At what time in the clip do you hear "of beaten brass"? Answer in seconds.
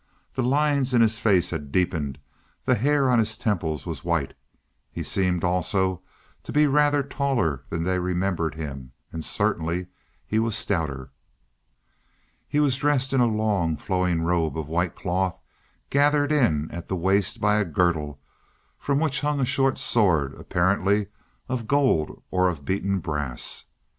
22.49-23.65